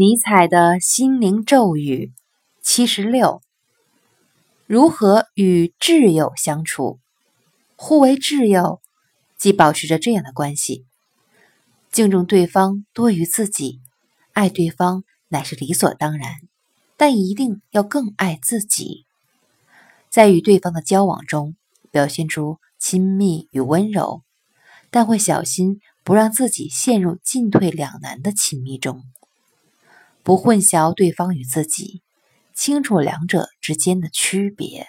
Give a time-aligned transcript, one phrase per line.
[0.00, 2.12] 尼采的心灵咒语
[2.62, 3.42] 七十六：
[4.64, 7.00] 如何与挚友相处？
[7.74, 8.80] 互为挚友，
[9.36, 10.86] 即保持着这样的关系：
[11.90, 13.80] 敬重对方多于自己，
[14.34, 16.36] 爱对方乃是理所当然，
[16.96, 19.04] 但一定要更爱自己。
[20.08, 21.56] 在与对方的交往中，
[21.90, 24.22] 表现出亲密与温柔，
[24.92, 29.02] 但会小心不让自己陷入进退两难的亲密中。
[30.28, 32.02] 不混淆对方与自己，
[32.54, 34.86] 清楚两者之间的区别。